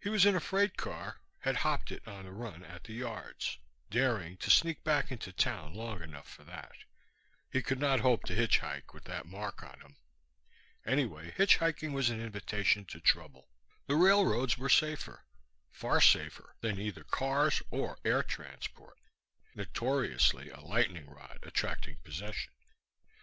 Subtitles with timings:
[0.00, 3.58] He was in a freight car had hopped it on the run at the yards,
[3.90, 6.72] daring to sneak back into town long enough for that.
[7.52, 9.96] He could not hope to hitchhike, with that mark on him.
[10.86, 13.50] Anyway, hitchhiking was an invitation to trouble.
[13.86, 15.26] The railroads were safer
[15.70, 18.96] far safer than either cars or air transport,
[19.54, 22.50] notoriously a lightning rod attracting possession.